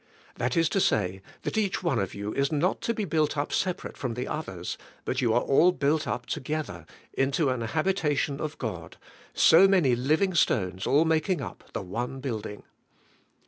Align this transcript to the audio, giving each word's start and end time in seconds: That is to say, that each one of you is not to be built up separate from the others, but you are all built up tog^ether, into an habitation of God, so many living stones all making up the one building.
That 0.37 0.57
is 0.57 0.67
to 0.69 0.79
say, 0.81 1.21
that 1.43 1.59
each 1.59 1.83
one 1.83 1.99
of 1.99 2.15
you 2.15 2.33
is 2.33 2.51
not 2.51 2.81
to 2.81 2.93
be 2.95 3.05
built 3.05 3.37
up 3.37 3.53
separate 3.53 3.95
from 3.95 4.15
the 4.15 4.27
others, 4.27 4.75
but 5.05 5.21
you 5.21 5.31
are 5.31 5.41
all 5.41 5.71
built 5.71 6.07
up 6.07 6.25
tog^ether, 6.25 6.87
into 7.13 7.49
an 7.49 7.61
habitation 7.61 8.41
of 8.41 8.57
God, 8.57 8.97
so 9.35 9.67
many 9.67 9.95
living 9.95 10.33
stones 10.33 10.87
all 10.87 11.05
making 11.05 11.39
up 11.39 11.65
the 11.73 11.83
one 11.83 12.19
building. 12.19 12.63